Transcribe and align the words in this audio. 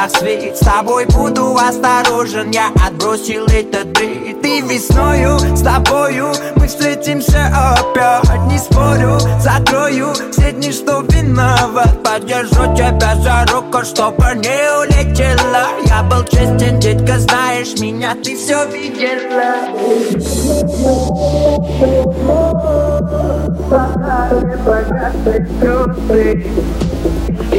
глазах 0.00 0.56
С 0.56 0.60
тобой 0.60 1.06
буду 1.06 1.56
осторожен, 1.56 2.50
я 2.50 2.68
отбросил 2.86 3.44
этот 3.46 3.88
бред 3.88 4.40
Ты 4.42 4.60
весною, 4.60 5.38
с 5.38 5.62
тобою, 5.62 6.32
мы 6.56 6.66
встретимся 6.66 7.46
опять. 7.46 8.46
Не 8.46 8.58
спорю, 8.58 9.18
закрою 9.40 10.12
все 10.32 10.52
дни, 10.52 10.72
что 10.72 11.02
виноват. 11.02 12.02
Подержу 12.02 12.74
тебя 12.74 13.16
за 13.16 13.44
руку, 13.52 13.84
чтобы 13.84 14.34
не 14.36 14.60
улетела. 14.80 15.68
Я 15.86 16.02
был 16.02 16.24
честен, 16.24 16.80
детка, 16.80 17.18
знаешь 17.18 17.78
меня, 17.80 18.14
ты 18.14 18.36
все 18.36 18.64
видела. 18.66 19.54
Пока 23.68 24.30
не 24.32 24.56
что 27.50 27.58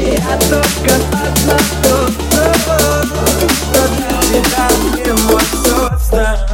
для 3.87 4.13
тебя 4.21 4.65
не 4.95 5.11
мой 5.23 5.43
собственный 5.63 6.50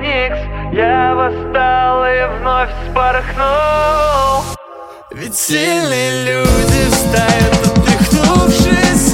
Феникс, 0.00 0.38
я 0.72 1.14
восстал 1.14 2.04
и 2.06 2.38
вновь 2.38 2.70
вспорхнул. 2.86 4.44
Ведь 5.10 5.36
сильные 5.36 6.24
люди 6.24 6.90
встают, 6.90 7.66
отпихнувшись 7.66 9.09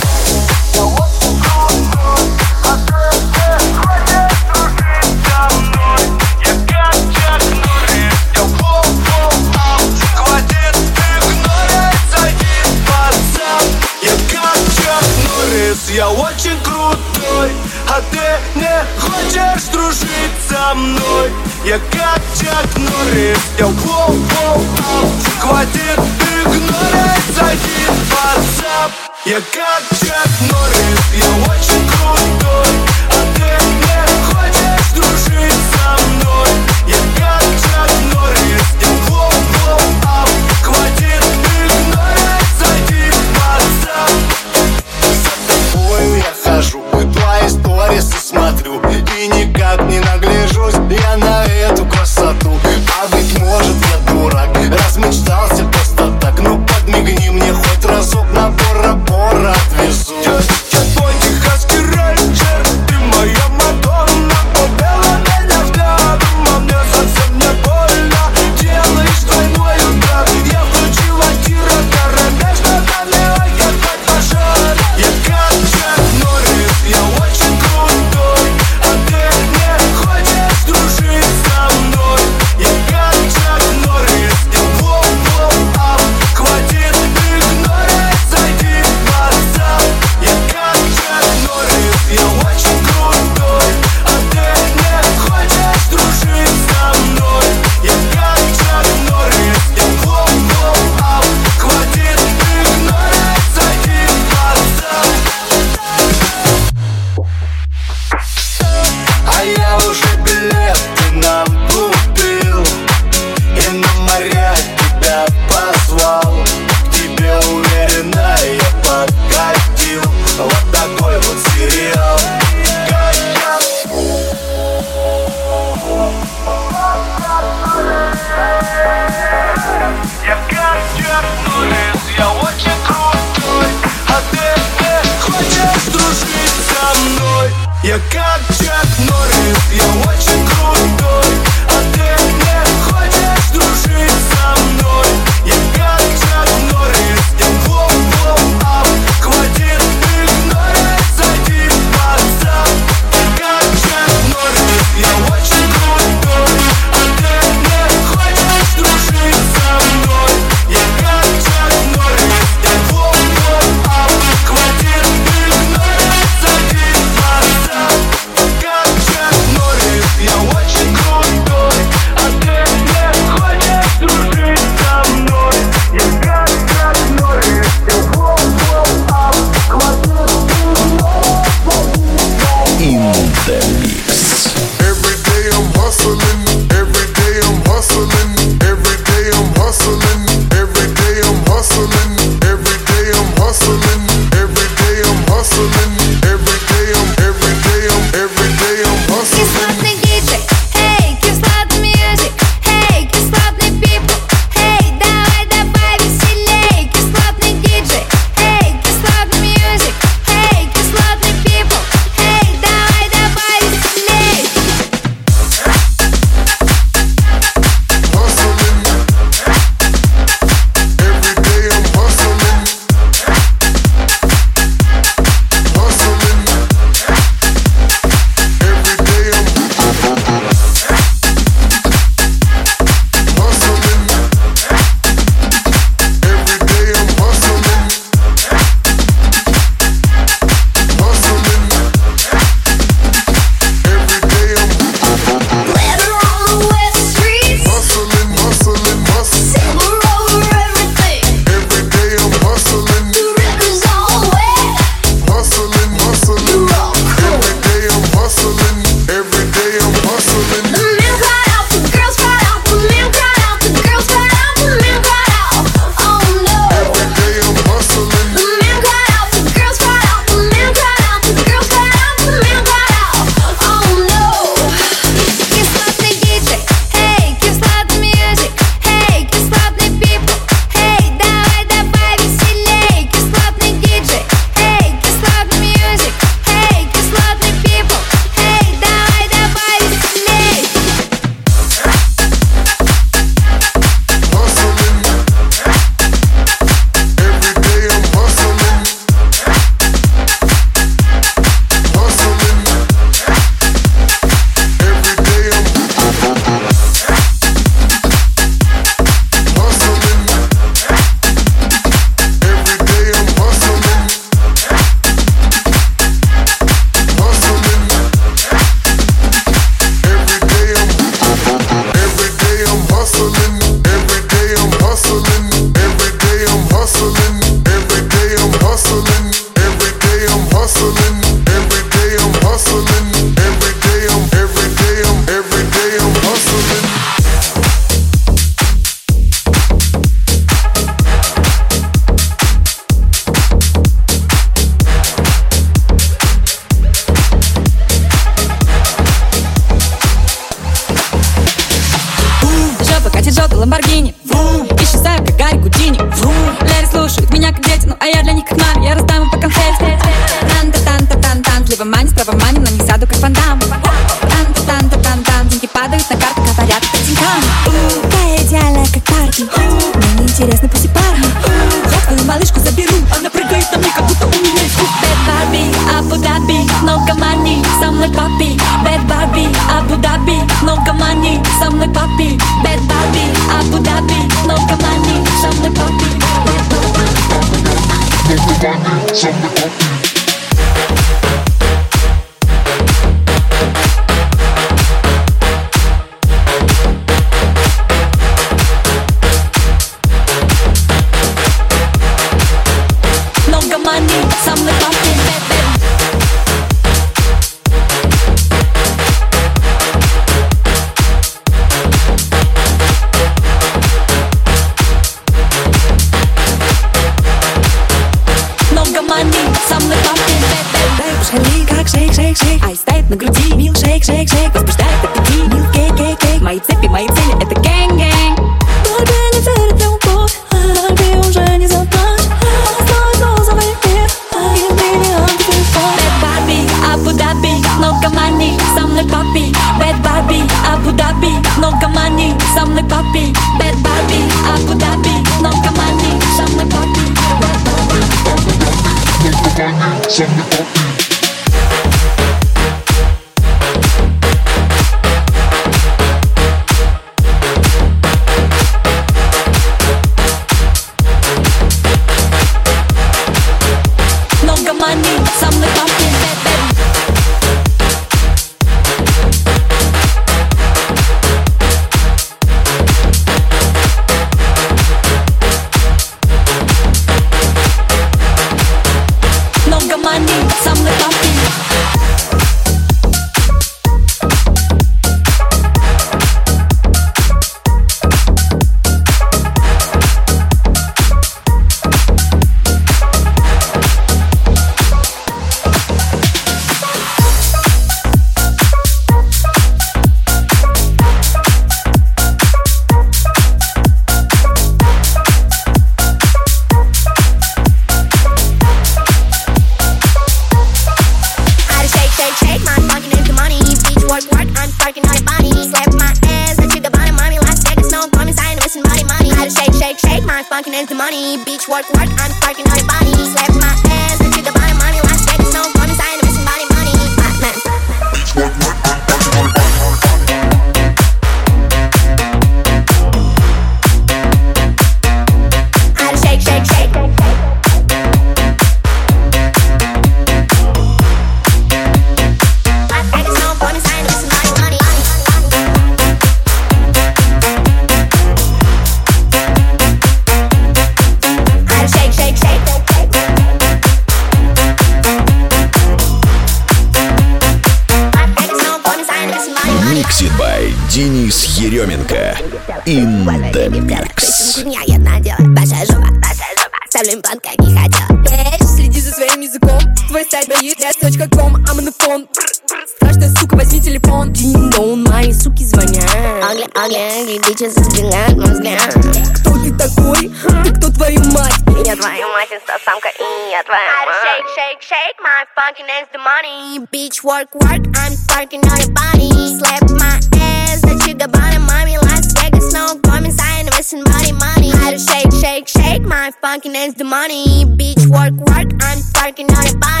my 585.71 585.77
fucking 585.77 585.89
ass 585.89 586.07
the 586.11 586.17
money. 586.17 586.85
Bitch, 586.87 587.23
work, 587.23 587.53
work, 587.55 587.85
I'm 587.95 588.13
twerking 588.27 588.63
on 588.69 588.77
your 588.79 588.91
body. 588.91 589.57
Slap 589.57 589.89
my 589.91 590.19
ass, 590.39 590.81
that 590.81 591.05
you 591.07 591.13
got 591.13 591.31
body, 591.31 591.57
mommy. 591.59 591.97
Las 591.97 592.33
Vegas, 592.33 592.73
no 592.73 592.99
comments, 593.03 593.39
I 593.39 593.61
invest 593.61 593.93
in 593.93 594.03
body 594.03 594.31
money. 594.33 594.71
How 594.71 594.91
to 594.91 594.99
shake, 594.99 595.31
shake, 595.33 595.67
shake, 595.67 596.01
my 596.01 596.31
fucking 596.41 596.75
ass 596.75 596.93
the 596.95 597.03
money. 597.03 597.65
Bitch, 597.65 598.05
work, 598.07 598.33
work, 598.33 598.71
I'm 598.81 598.99
twerking 599.13 599.49
on 599.55 599.65
your 599.65 599.77
body 599.79 600.00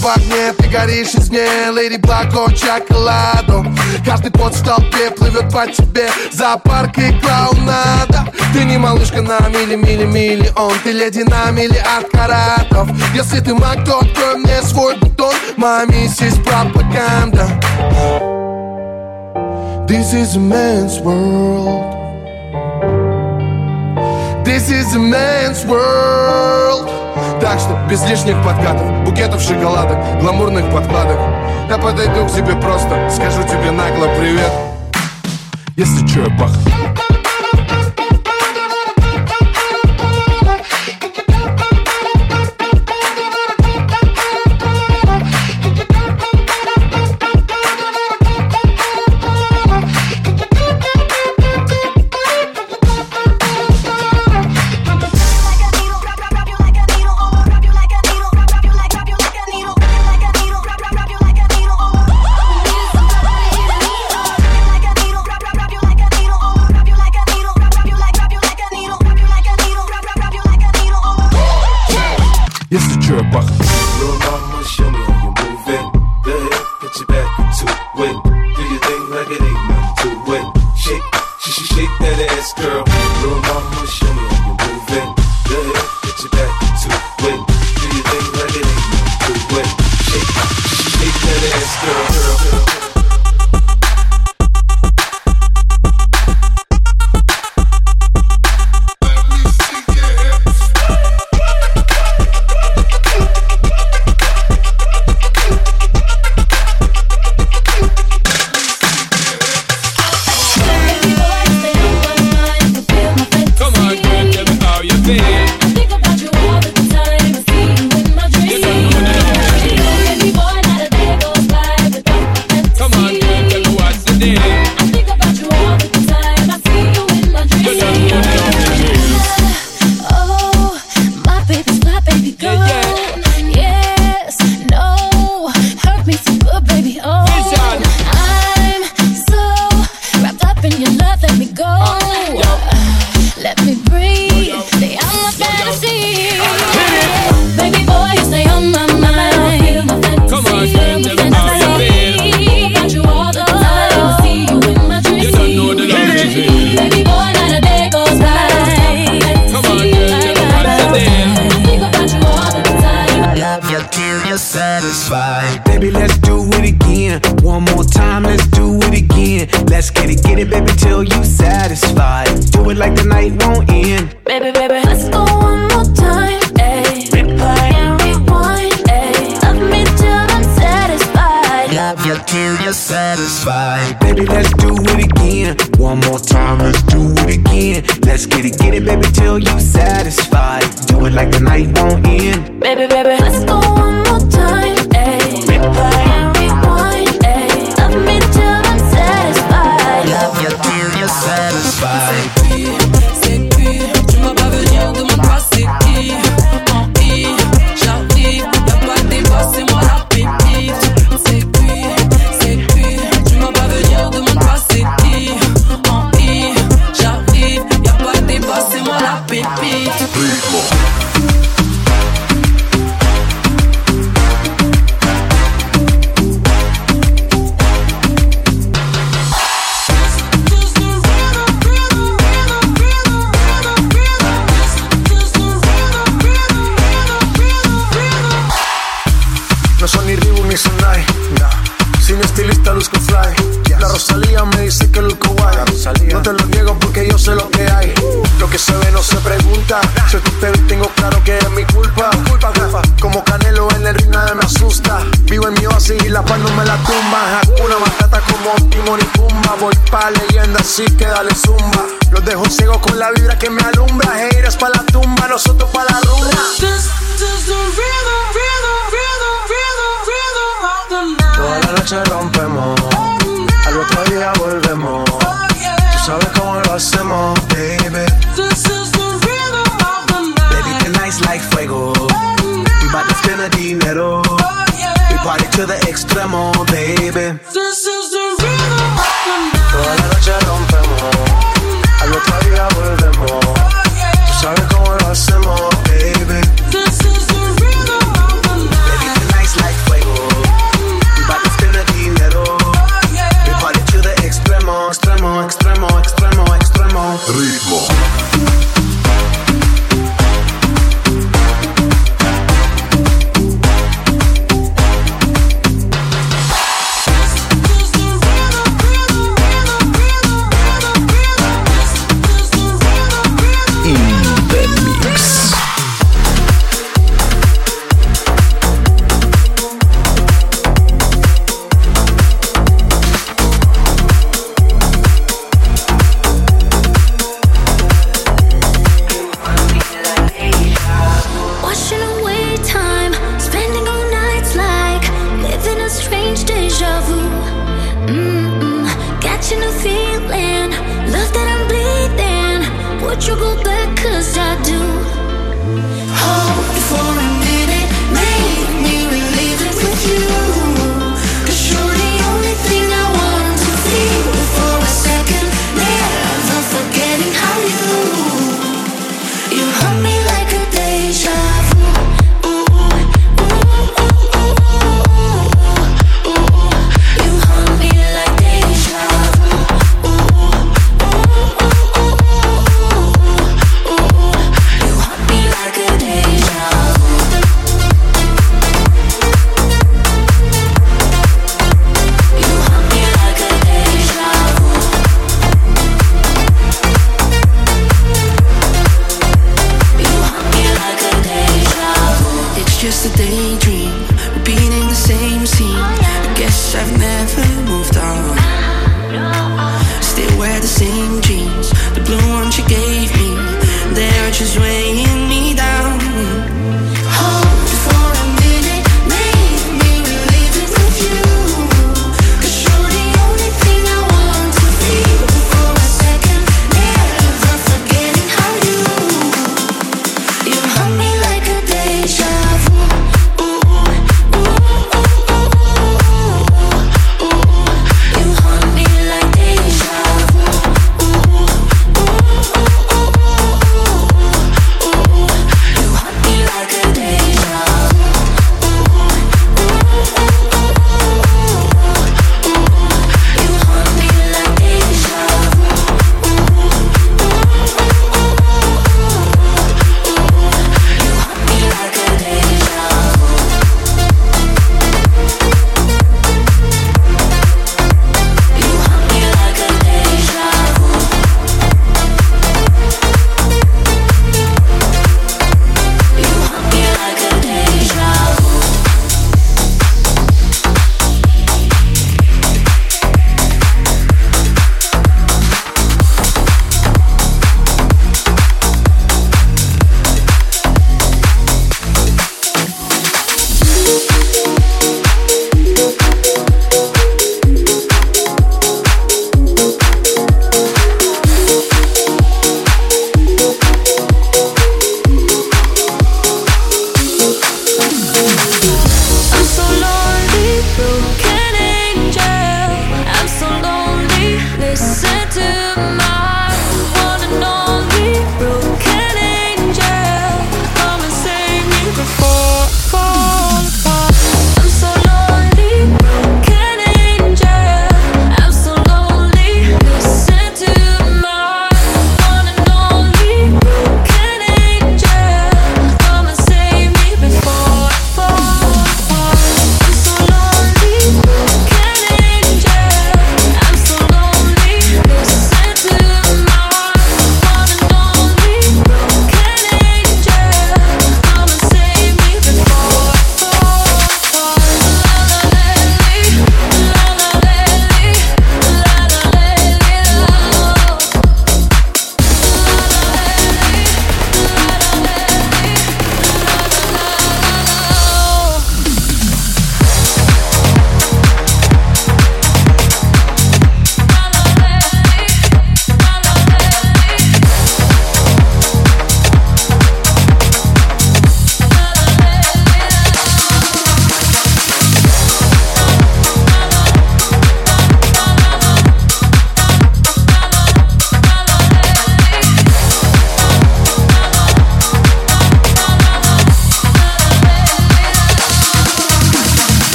в 0.00 0.06
огне, 0.06 0.52
ты 0.56 0.68
горишь 0.68 1.14
из 1.14 1.30
ней 1.30 1.70
Леди 1.74 1.96
Благо 2.00 2.52
чоколаду 2.54 3.66
Каждый 4.04 4.30
пот 4.32 4.54
в 4.54 4.64
толпе 4.64 5.10
плывет 5.10 5.52
по 5.52 5.66
тебе. 5.66 6.08
Зоопарк 6.32 6.96
и 6.98 7.12
клоунада 7.20 8.32
Ты 8.52 8.64
не 8.64 8.78
малышка 8.78 9.20
на 9.20 9.38
мили-мили-мили 9.48 10.52
Он. 10.56 10.72
Ты 10.82 10.92
леди 10.92 11.20
на 11.20 11.50
миллиард 11.50 12.08
каратов. 12.10 12.88
Если 13.14 13.40
ты 13.40 13.54
маг, 13.54 13.84
то 13.84 13.98
открой 13.98 14.36
мне 14.36 14.62
свой 14.62 14.96
бутон. 14.96 15.34
Моя 15.56 15.84
миссис 15.86 16.34
пропаганда. 16.38 17.48
This 19.86 20.14
is 20.14 20.36
a 20.36 20.40
man's 20.40 21.00
world. 21.00 21.96
This 24.44 24.70
is 24.70 24.94
a 24.94 24.98
man's 24.98 25.64
world 25.66 27.09
Так 27.40 27.58
что 27.58 27.78
без 27.88 28.04
лишних 28.06 28.36
подкатов 28.44 29.04
Букетов 29.04 29.40
шоколадок, 29.40 29.98
гламурных 30.20 30.70
подкладок. 30.70 31.18
Я 31.68 31.78
подойду 31.78 32.26
к 32.26 32.32
тебе 32.32 32.54
просто 32.56 33.08
Скажу 33.10 33.42
тебе 33.44 33.70
нагло 33.70 34.06
привет. 34.18 34.52
Если 35.76 36.06
чё, 36.06 36.24
я 36.24 36.28
бах 36.38 36.50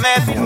come 0.00 0.37